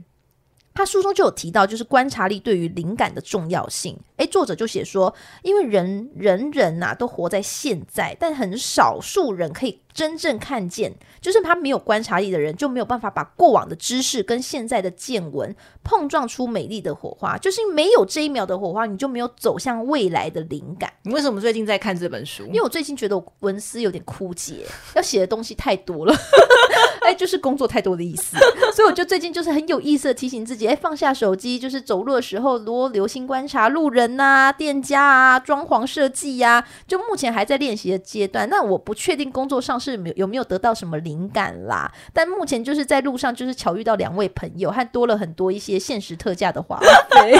[0.75, 3.99] 他书中就有提到，就是观察力对于灵感的重要性。
[4.19, 9.81] 诶，作者就写说，因为人人人呐、都活在现在，但很少数人可以。
[9.93, 17.37] 真正看见，就是他没有观察力的人，就没有办法把过往的知识跟现在的见闻碰撞出美丽的火花。
[17.39, 20.93] 就是没有这一秒的火花，你就没有走向未来的灵感。
[21.03, 22.45] 你为什么最近在看这本书？
[22.47, 26.15] 因为我最近觉得我文思有点枯竭，要写的东西太多了，
[27.03, 28.37] 哎，就是工作太多的意思。
[28.73, 36.65] 所以我就最近就是很有意思的提醒自己，哎，放下手机，就是走路的时候多留心观察路人呐、啊、店家啊、装潢设计呀。
[36.87, 39.80] 就目前还在练习的阶段，那我不确定工作上。
[39.81, 41.91] 是没有有没有得到什么灵感啦？
[42.13, 46.79] 但目前就是在路上，就是巧遇到两位朋友，还多了很多一些限时特价的话，
[47.11, 47.39] 对，真的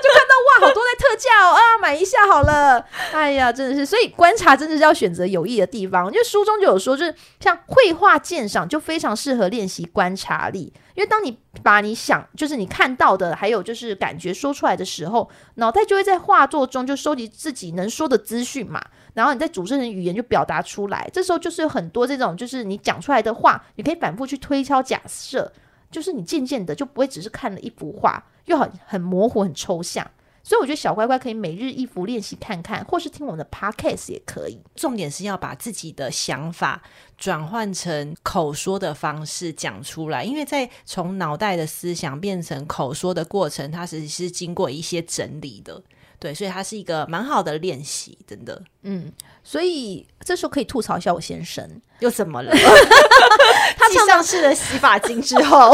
[0.00, 2.84] 就看到哇，好多在特价哦啊，买一下好了。
[3.12, 6.06] 哎呀，真的是，所以观察真的是要选择有益的地方。
[6.06, 18.82] 因为书中就有说，就是像绘画鉴赏就非常适合练习观察力，因为当你把你想就是你看到的，还有就是感觉说出来的时候，脑袋就会在画作中就收集自己能说的资讯嘛。
[19.18, 25.52] 然后你再组织成语言就表达出来，这时候就是有很多这种，就是你讲出来的话，你可以反复去推敲假设，
[25.90, 30.08] 就是你渐渐的就不会只是看了一幅画，又很很模糊、很抽象。
[30.44, 34.58] 所以我觉得小乖乖可以每日一幅练习看看，或是听我们的 podcast 也可以。
[34.76, 36.80] 重点是要把自己的想法
[37.18, 45.82] 转换成口说的方式讲出来，因为在从脑袋的思想变成口说的过程，它其实是经过一些整理的。
[46.20, 48.60] 对，所以它是一个蛮好的练习，真的。
[48.82, 49.12] 嗯，
[49.44, 52.52] 所以这时候可以吐槽一下我先生，又怎么了？
[53.78, 55.72] 他继上市了洗发精之后，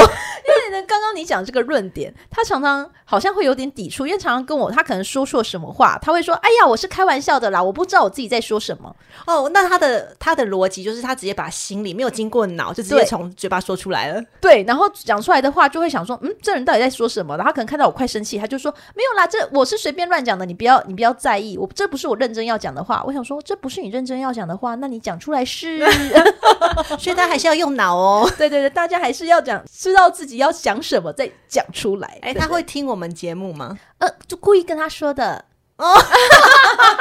[0.75, 8.95] 呢，刚刚你讲这个论点，他常常好像会有点抵触，因为常常跟我，他可能说错什么话，他会说：“哎呀，我是开玩笑的啦，我不知道我自己在说什么。”
[9.27, 14.23] 哦，那他的他的逻辑就是他直接把心里没有经过脑，就直接从嘴巴说出来了。
[14.41, 25.85] 对，然后讲出来的话就会想说：“嗯，这人到底在说什么？”然后他可能看到我快生气，他就说：“没有啦，这我是随便乱讲的，你不要你不要在意，我这不是我认真要讲的话。”我想说，这不是你认真要讲的话，那你讲出来是，
[26.99, 28.31] 所以他还是要用脑哦。
[28.37, 32.19] 对对对，大家还是要讲，知道自己要讲什么再讲出来。
[32.23, 33.79] 哎，他会听我们节目吗？
[33.99, 35.45] 呃，就故意跟他说的
[35.77, 35.93] 哦。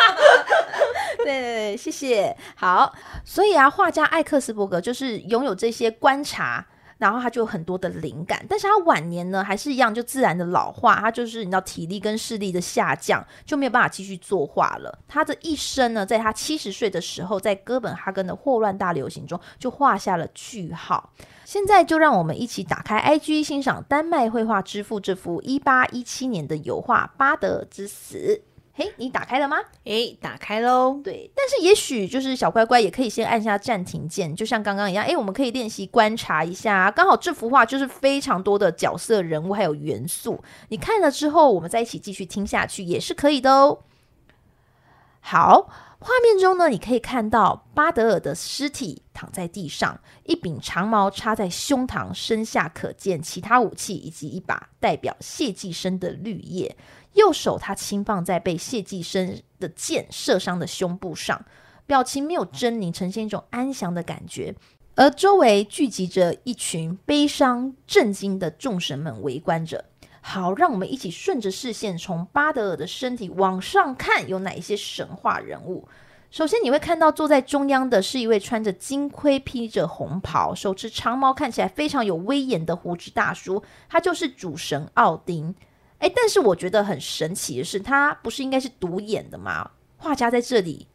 [1.23, 2.35] 对对对，谢谢。
[2.57, 6.65] 好，所以啊，画家艾克斯伯格就是拥有这些观察。
[6.99, 14.99] 然后他就有很多的灵感，但是他晚年呢还是一样就自然的老化，他就是你知道体力跟视力的下降，就没有办法继续作画了。
[15.05, 21.11] 他的一生呢，在他七十岁的时候，在哥本哈根的霍乱大流行中就画下了句号。
[21.45, 28.17] 现在就让我们一起打开 IG 欣赏丹麦绘画之父这幅一八一七年的油画《巴德之死》。
[28.75, 29.57] 嘿，你打开了吗？
[29.83, 30.99] 诶，打开喽。
[31.03, 35.05] 对，但是也许就是小乖乖也可以先按下暂停键，就像刚刚一样。
[35.05, 36.89] 诶，我们可以练习观察一下。
[36.89, 43.77] 刚好这幅画就是非常多的角色人物还有元素，你看了之后，我们再一起继续听下去也是可以的哦。
[45.25, 56.75] 好，画面中呢，你可以看到巴德尔的尸体躺在地上，一柄长矛插在胸膛，身下可见其他武器以及一把代表谢寄生的绿叶。
[57.13, 61.45] 右手他轻放在被谢寄生的箭射伤的胸部上，
[61.85, 64.53] 表情没有狰狞，呈现一种安详的感觉。
[64.95, 69.85] 而周围聚集着一群悲伤、震惊的众神们围观着。
[70.25, 75.85] 好，让我们一起顺着视线从巴德尔的身体往上看，有哪一些神话人物？
[76.31, 85.53] 首先，你会看到坐在中央的是一位穿着金盔、披着红袍、手持长矛、看起来非常有威严的胡子大叔，他就是主神奥丁。
[85.99, 89.69] 诶，但是我觉得很神奇的是，他不是应该是独眼的吗？
[89.97, 90.87] 画家在这里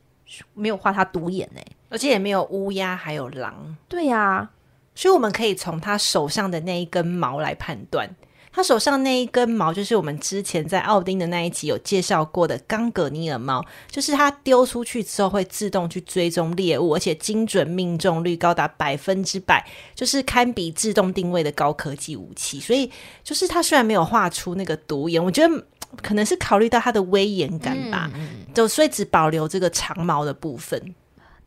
[0.55, 1.61] 没有画他独眼呢，
[1.91, 3.77] 而且也没有乌鸦，还有狼。
[3.87, 4.51] 对呀、啊。
[4.95, 8.11] 所以我们可以从他手上的那一根毛来判断，
[8.59, 22.59] 他手上那一根毛就是我们之前在奥丁的那一集有介绍过的冈格尼尔猫，就是它丢出去之后会自动去追踪猎物，而且精准命中率高达百分之百，就是堪比自动定位的高科技武器。
[22.59, 22.91] 所以，
[23.23, 25.65] 就是它虽然没有画出那个独眼，我觉得
[26.03, 30.97] 可能是考虑到它的威严感吧，嗯、就所以只保留这个长毛的部分。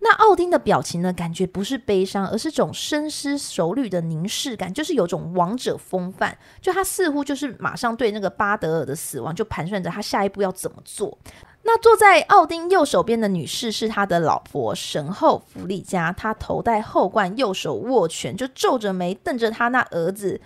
[0.04, 1.14] 那奥丁的表情呢？
[1.14, 6.36] 感觉不是悲伤，而是种深思熟虑的凝视感，就是有种王者风范。
[6.60, 11.16] 就他似乎就是马上对那个巴德尔的死亡就盘算着他下一步要怎么做。
[11.64, 20.42] 那坐在奥丁右手边的女士是他的老婆神后弗利嘉，她头戴后冠，右手握拳，就皱着眉瞪着他那儿子。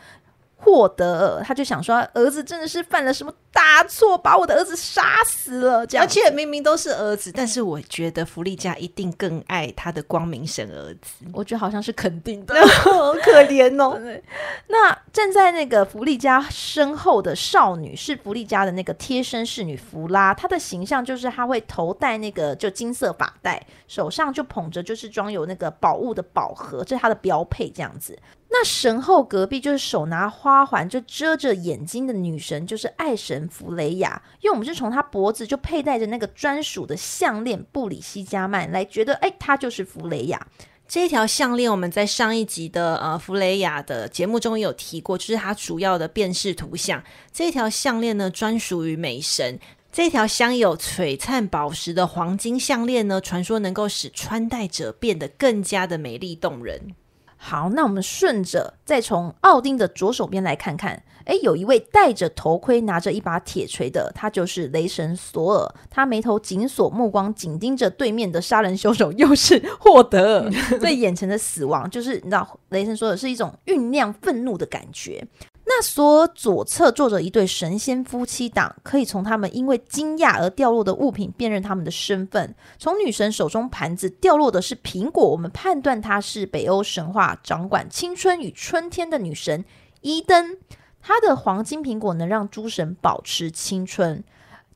[0.65, 5.85] 霍德尔，他就想说，儿子真的是犯了什么大错，把我的儿子杀死了。
[5.85, 11.23] 这样，而且明明都是儿子，但是我觉得弗利嘉一定更爱他的光明神儿子。
[11.31, 13.95] 我觉得好像是肯定的， 好可怜哦。
[14.67, 28.17] 那站在那个弗利嘉身后的少女是弗利嘉的那个贴身侍女弗拉，她的形象就是她会头戴那个就金色发带，手上就捧着就是装有那个宝物的宝盒，这是她的标配，这样子。
[28.49, 34.21] 那神后隔壁就是手拿花环就遮着眼睛的女神，就是爱神弗雷亚。
[34.39, 40.47] 因为我们是从她脖子就佩戴着那个专属的项链布里西加曼来觉得，哎，她就是弗雷亚。
[40.87, 47.03] 这条项链我们在上一集的呃弗雷亚的节目中有提过，就是它主要的辨识图像。
[47.33, 49.59] 这条项链呢，专属于美神。
[49.91, 56.93] 这条镶有璀璨宝石的黄金项链呢，传说能够使穿戴者变得更加的美丽动人。
[57.37, 65.75] 好，那我们顺着再从奥丁的左手边来看看，诶，有一位戴着头盔、拿着一把铁锤的，他就是雷神索尔。
[65.89, 70.51] 他眉头紧锁，目光紧盯着对面的杀人凶手，又是霍德尔。
[70.79, 75.25] 对眼前的死亡，就是你知道，雷神索尔是一种酝酿愤怒的感觉。
[75.67, 82.53] 那所左侧坐着一对神仙夫妻档，可以从他们因为惊讶而掉落的物品辨认他们的身份。
[82.77, 89.65] 从女神手中盘子掉落的是苹果，我们判断她是北欧神话掌管青春与春天的女神
[90.01, 90.55] 伊登。
[91.01, 94.23] 她的黄金苹果能让诸神保持青春。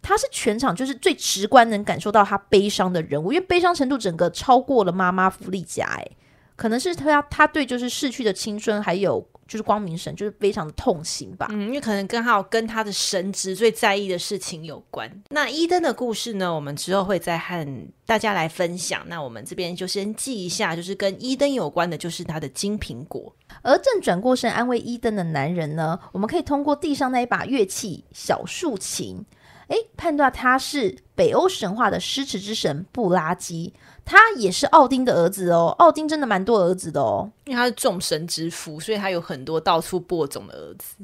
[0.01, 5.85] 她是全场就是最直观能感受到她悲伤的人物，因为悲伤程度整个超过了妈妈弗利嘉。
[5.97, 6.17] 诶，
[6.55, 9.23] 可能是她她对就是逝去的青春还有。
[9.49, 11.47] 就是光明神，就是非常的痛心吧。
[11.49, 15.11] 嗯，因为可能刚好跟他的神职最在意的事情有关。
[15.29, 19.03] 那伊登的故事呢，我们之后会再和大家来分享。
[19.07, 23.35] 那我们这边就先记一下，就是跟伊登有关的，就是他的金苹果。
[23.63, 29.25] 而正转过身安慰伊登的男人呢，我们可以通过地上那一把乐器小竖琴。
[29.69, 33.71] 诶，判断他是北欧神话的诗词之神布拉基，
[34.09, 35.67] 他也是奥丁的儿子哦。
[35.77, 40.95] 奥丁真的蛮多儿子的哦，因为他是众神之父，所以他有很多到处播种的儿子。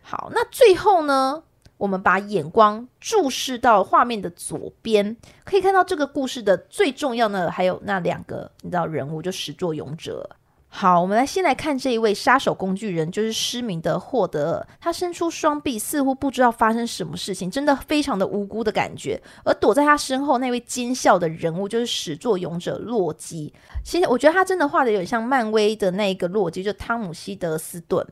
[0.00, 1.42] 好，那最后呢，
[1.76, 5.14] 我们把眼光注视到画面的左边，
[5.44, 10.30] 可以看到这个故事的最重要的还有那两个，你知道人物就始作俑者。
[10.78, 14.68] 好，我们来先来看这一位杀手工具人，就是失明的霍德尔。
[14.78, 19.18] 他伸出双臂，似乎不知道发生什么事情，真的非常的无辜的感觉。
[19.42, 23.50] 而躲在他身后那位奸笑的人物，就是始作俑者洛基。
[23.82, 28.06] 其实我觉得他真的画的有点像漫威的那个洛基，就汤姆希德斯顿。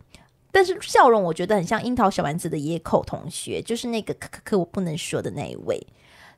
[0.51, 5.87] 但是笑容我觉得很像樱桃小丸子的野口同学，就是那个可可可我不能说的那一位。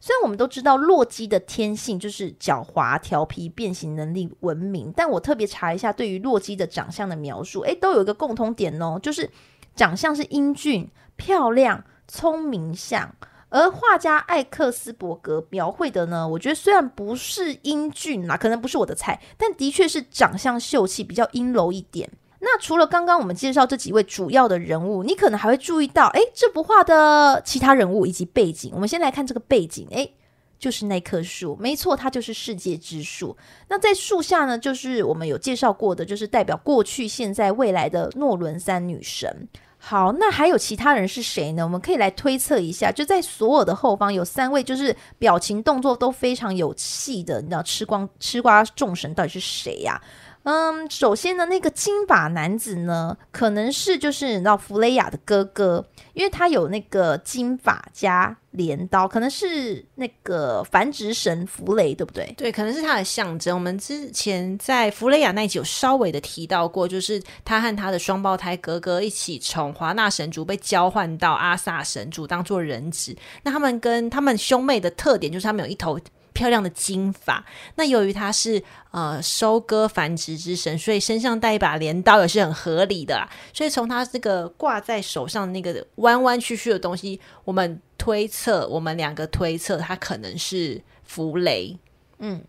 [0.01, 9.31] 虽然我们都知道洛基的天性就是狡猾、调皮、变形能力闻名，但我特别查一下对于洛基的长相的描述，诶，都有一个共通点哦，就是
[9.75, 13.15] 长相是英俊、漂亮、聪明相。
[13.49, 22.11] 而画家艾克斯伯格描绘的呢，我觉得虽然不是英俊啦，可能不是我的菜，但的确是长相秀气，比较阴柔一点。
[22.41, 28.71] 那除了刚刚我们介绍这几位主要的人物，你可能还会注意到，诶，这幅画的其他人物以及背景。
[28.75, 30.15] 我们先来看这个背景，诶，
[30.59, 33.37] 就是那棵树，没错，它就是世界之树。
[33.69, 39.49] 那在树下呢，就是我们有介绍过的，就是代表过去、现在、未来的诺伦三女神。
[39.79, 41.63] 好，那还有其他人是谁呢？
[41.63, 50.01] 我们可以来推测一下，就在索尔的后方有三位，就是表情动作都非常有戏的，你知道吃光吃瓜众神到底是谁呀？
[50.47, 62.33] 嗯，首先呢，那个金发男子呢，可能是就是你知道弗雷亚的哥哥，因为他有那个金发加镰刀，可能是那个繁殖神弗雷，对不对？
[62.37, 63.57] 对，可能是他的象征。
[63.57, 73.17] 我们之前在弗雷亚那一集有稍微的提到过，就是他和他的双胞胎哥哥一起从华纳神族被交换到阿萨神族当做人质。
[73.43, 75.99] 那他们跟他们兄妹的特点就是他们有一头。
[76.37, 77.43] 漂亮的金发，
[77.77, 83.27] 那由于他是呃收割繁殖之神，所以身上带一把镰刀也是很合理的啦。
[83.55, 91.79] 所以从他这个挂在手上那个弯弯曲曲的东西，我们推测，我们两个推测，他可能是弗雷。
[92.19, 92.45] 嗯，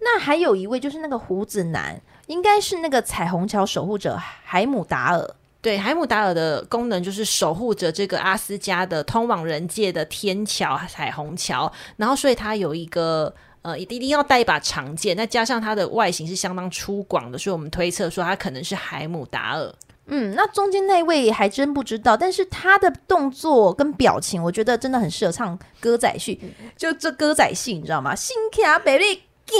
[0.00, 5.34] 那还有一位就是那个胡子男，应该是那个彩虹桥守护者海姆达尔。
[5.64, 11.72] 对，海姆达尔的功能就是守护着这个阿斯加的通往人界的天桥——彩虹桥。
[11.96, 15.16] 然后，所以它有一个呃，一定要带一把长剑。
[15.16, 19.74] 那加上它的外形是相当粗犷的，所以我们推测说它可能是海姆达尔。
[20.08, 26.38] 嗯，那中间那位还真不知道，但是他的动作跟表情，我觉得真的很适合唱歌仔戏。
[26.76, 28.14] 就这歌仔戏，你知道吗？
[28.14, 29.58] 新卡贝利，行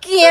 [0.00, 0.30] 行，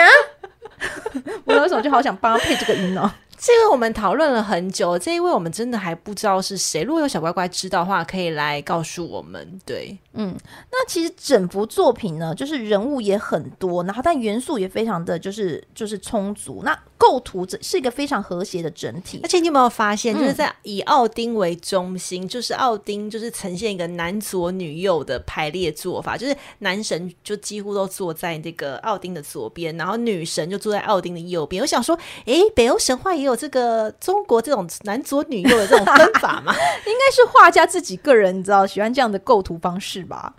[1.43, 3.11] 我有时候就好想帮他配这个音哦。
[3.45, 6.81] 这个我们讨论了很久，这一位我们真的还不知道是谁。
[6.81, 9.59] 如果有小乖乖知道的话，可以来告诉我们。
[9.65, 10.33] 对，嗯，
[10.71, 16.61] 那其实整幅作品呢，就是人物也很多，然后但元素也非常的就是就是充足。
[16.63, 31.61] 那构图这是一个非常和谐的整体，而且你有没有发现，就是在以奥丁为中心，嗯、就是奥丁就是呈现一个男左女右的排列做法，就是男神就几乎都坐在这个奥丁的左边，然后女神就坐在奥丁的右边。
[31.61, 36.53] 我想说，诶，北欧神话也有这个中国这种男左女右的这种分法吗？
[36.85, 40.33] 应该是画家自己个人你知道喜欢这样的构图方式吧。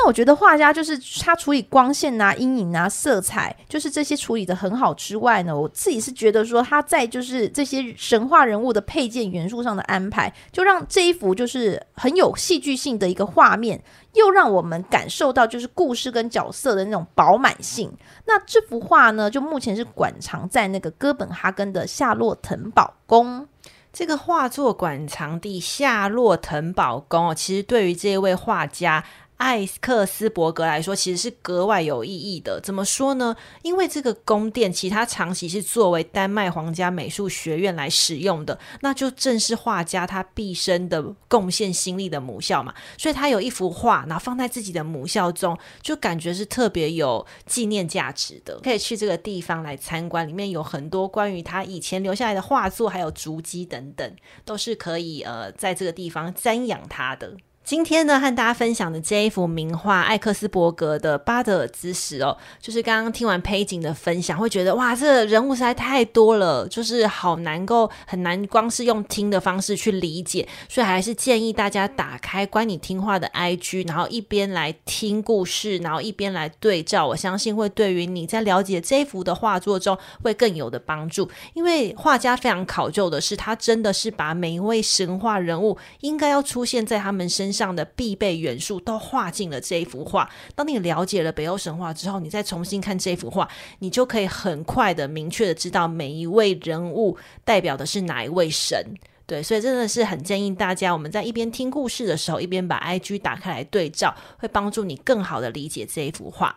[0.00, 13.82] 那我觉得画家就是他处理光线啊、阴影啊、色彩，就是这些处理得很好之外呢，我自己是觉得说他在就是这些神话人物的配件元素上的安排，就让这一幅就是很有戏剧性的一个画面，
[14.18, 17.90] 又让我们感受到就是故事跟角色的那种饱满性。
[18.26, 23.46] 那这幅画呢，就目前是馆藏在那个哥本哈根的夏洛滕堡宫。
[23.90, 29.04] 这个画作馆藏地夏洛滕堡宫，其实对于这一位画家。
[29.38, 32.60] 艾克斯伯格来说，其实是格外有意义的。
[32.60, 33.36] 怎么说呢？
[33.62, 42.74] 因为这个宫殿，其他长期是作为丹麦皇家美术学院来使用的，那就正是画家他毕生的贡献心力的母校嘛。
[42.96, 48.58] 所以他有一幅画，然后放在自己的母校中，就感觉是特别有纪念价值的。
[48.58, 57.36] 可以去这个地方来参观，里面有很多关于他以前留下来的画作，还有足迹等等，都是可以呃在这个地方瞻仰他的。
[57.68, 87.57] 今天呢，和大家分享的这一幅名画，艾克斯伯格的巴德尔之石哦，就是刚刚听完佩景的分享，会觉得哇，这人物实在太多了，就是好难够很难光是用听的方式去理解，所以还是建议大家打开关你听话的 IG，然后一边来听故事，然后一边来对照，我相信会对于你在了解这一幅的画作中会更有的帮助，因为画家非常考究的是，他真的是把每一位神话人物应该要出现在他们身上。
[87.58, 90.30] 上的必备元素都画进了这一幅画。
[90.54, 93.48] 当你了解了北欧神话之后，你再重新看这幅画，
[93.80, 98.94] 你就可以很快的、明确的知道每一位人物代表的是哪一位神。
[99.26, 106.56] 对，所以真的是很建议大家，我们在一边听故事的时候，一边把 IG 打开来对照，会帮助你更好的理解这一幅画。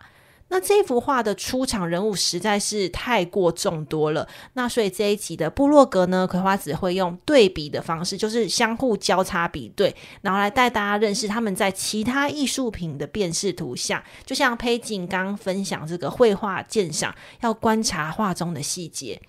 [0.52, 14.04] 那这幅画的出场人物实在是太过众多了，那所以这一集的部落格呢，葵花籽会用对比的方式，就是相互交叉比对，然后来带大家认识他们在其他艺术品的辨识图像。
[14.26, 19.22] 就像佩锦刚分享这个绘画鉴赏，要观察画中的细节。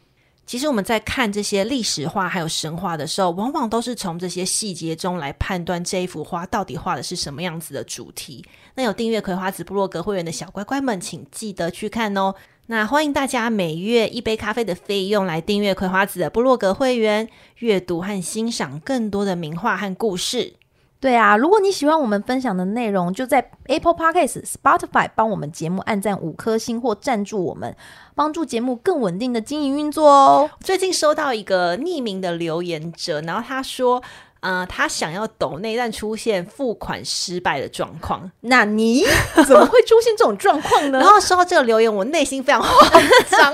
[0.45, 8.45] 其实我们在看这些历史画还有神话的时候，往往都是从这些细节中来判断这一幅画到底画的是什么样子的主题。
[8.75, 12.35] 那有订阅葵花子部落格会员的小乖乖们，请记得去看哦。
[12.67, 17.29] 那欢迎大家每月一杯咖啡的费用来订阅葵花子的部落格会员，
[17.59, 20.55] 阅读和欣赏更多的名画和故事。
[21.03, 27.75] 对啊，如果你喜欢我们分享的内容，就在 Apple Podcast、Spotify 帮我们节目按赞五颗星或赞助我们，
[28.15, 30.49] 帮助节目更稳定的经营运作哦。
[30.61, 34.01] 最近收到一个匿名的留言者，然后他说，
[34.39, 38.31] 呃，他想要抖内，但出现付款失败的状况。
[38.43, 39.03] 那你
[39.45, 41.01] 怎么会出现这种状况呢？
[41.01, 43.53] 然后收到这个留言，我内心非常慌张，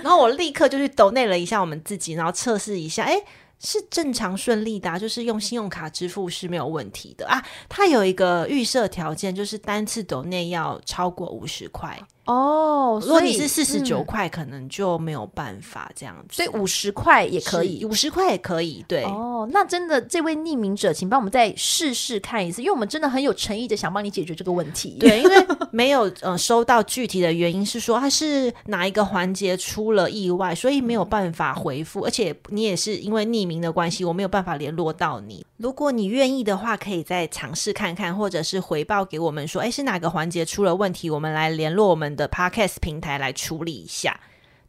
[0.00, 3.20] 然后我立刻就去抖内了一下我们自己，然后测试一下，哎。
[3.58, 7.42] 是正常顺利的，就是用信用卡支付是没有问题的啊。
[7.68, 16.36] 它有一个预设条件，就是单次抖内要超过五十块哦，如果你是四十九块，可能就没有办法这样子。
[16.36, 18.84] 所以五十块也可以，五十块也可以。
[18.88, 24.96] 对哦，那真的这位匿名者，请帮我们再试试看一次，因为我们真的很有诚意的想帮你解决这个问题。
[24.98, 35.44] 对，因为 没有呃收到具体的原因是说他是哪一个环节出了意外，所以没有办法回复，而且你也是因为匿名的关系，我没有办法联络到你。
[35.56, 44.20] 如果你愿意的话，可以再尝试看看，或者是回报给我们说，哎，是哪个环节出了问题，我们来联络我们的 Podcast 平台来处理一下。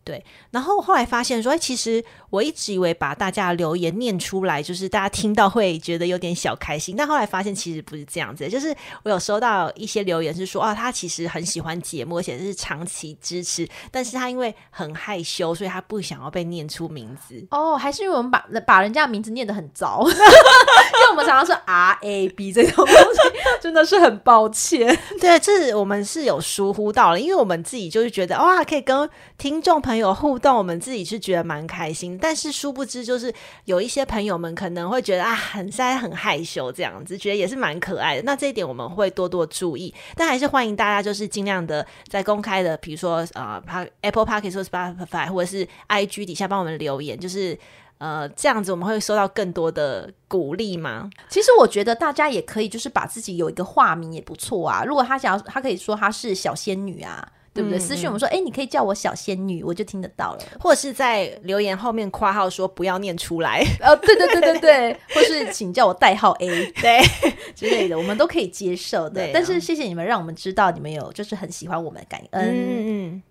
[0.07, 6.95] 对，然后后来发现说，哎，其实我一直以为把大家的留言念出来，就是大家听到会觉得有点小开心。
[6.95, 17.45] 但后来发现其实不是这样子，就是我有收到一些留言是说，啊，他其实很喜欢节目，而且是长期支持，但是他因为很害羞，所以他不想要被念出名字。
[17.51, 23.19] 哦，还是因为我们把把人家的名字念得很糟， 因为我们常常说 R A B 这种东西，
[23.59, 24.97] 真的是很抱歉。
[25.19, 29.96] 对，这是我们是有疏忽到了，因为我们自己就是觉得哇，可以跟听众朋友。
[29.97, 33.33] 没有互动，我们自己是觉得蛮开心，但是殊不知，就是
[33.65, 38.21] 有一些朋友们可能会觉得啊，很塞、很害羞这样子，觉得也是蛮可爱的。
[38.21, 43.59] 那这一点我们会多多注意，但还是欢迎大家就是尽量的在公开的，比如说呃
[44.01, 47.57] ，Apple Podcast 或 Spotify 或者是 IG 底下帮我们留言，就是
[47.97, 51.09] 呃，这样子我们会收到更多的鼓励吗？
[51.27, 54.83] 其实我觉得大家也可以就是把自己有一个化名也不错啊。
[54.85, 57.27] 如果他想要，他可以说他是小仙女啊。
[57.57, 57.79] 对不对？
[57.79, 60.39] 私讯我们说，哎、嗯，你可以叫我小仙女，我就听得到了。
[60.59, 63.65] 或者是在留言后面括号说不要念出来。
[63.81, 67.01] 哦，对对对对对，或是请叫我代号 A， 对
[67.55, 69.27] 之类的，我们都可以接受的。
[69.33, 72.45] 但是谢谢你们，让我们知道你们有就是很喜欢我们，感恩。
[72.45, 72.85] 嗯
[73.15, 73.23] 嗯。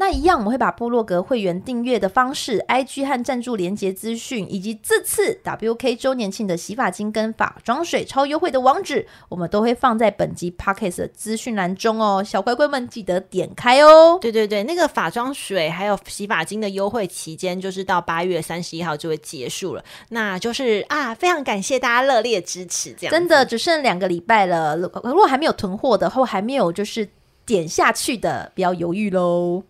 [0.00, 12.22] 那一样，我们会把部落格会员订阅的方式、IG 和赞助连结资讯，以及这次 WK 周年庆的洗发精跟发妆水超优惠的网址，我们都会放在本集 Podcast 的资讯栏中哦。
[12.22, 14.16] 小乖乖们记得点开哦。
[14.20, 19.84] 对对对，那个发妆水还有洗发精的优惠期间，就是到八月三十一号就会结束了。
[20.10, 24.76] 那就是啊，非常感谢大家热烈支持，这样真的只剩两个礼拜了。
[24.76, 27.08] 如果还没有囤货的，或还没有就是
[27.44, 29.64] 点下去的，不要犹豫喽。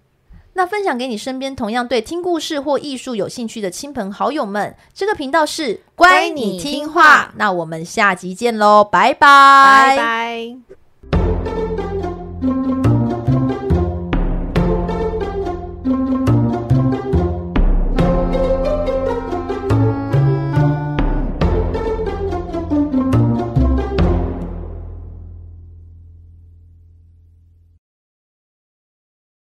[0.59, 7.33] 那分享给你身边同样对听故事或艺术有兴趣的亲朋好友们，这个频道是乖，你听话。
[7.37, 10.57] 那我们下集见喽，拜拜拜拜。